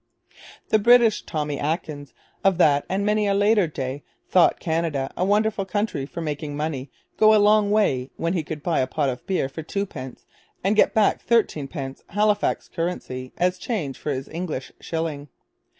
The 0.69 0.79
British 0.79 1.21
Tommy 1.27 1.59
Atkins 1.59 2.11
of 2.43 2.57
that 2.57 2.87
and 2.89 3.05
many 3.05 3.27
a 3.27 3.35
later 3.35 3.67
day 3.67 4.01
thought 4.27 4.59
Canada 4.59 5.11
a 5.15 5.23
wonderful 5.23 5.63
country 5.63 6.07
for 6.07 6.21
making 6.21 6.57
money 6.57 6.89
go 7.17 7.35
a 7.35 7.35
long 7.37 7.69
way 7.69 8.09
when 8.17 8.33
he 8.33 8.41
could 8.41 8.63
buy 8.63 8.79
a 8.79 8.87
pot 8.87 9.09
of 9.09 9.23
beer 9.27 9.47
for 9.47 9.61
twopence 9.61 10.25
and 10.63 10.75
get 10.75 10.95
back 10.95 11.21
thirteen 11.21 11.67
pence 11.67 12.03
Halifax 12.09 12.67
currency 12.67 13.31
as 13.37 13.59
change 13.59 13.95
for 13.99 14.11
his 14.11 14.27
English 14.29 14.71
shilling. 14.79 15.27